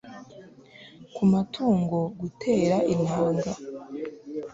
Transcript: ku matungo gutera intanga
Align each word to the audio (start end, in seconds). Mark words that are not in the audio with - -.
ku 1.15 1.21
matungo 1.33 1.99
gutera 2.19 2.77
intanga 2.93 3.51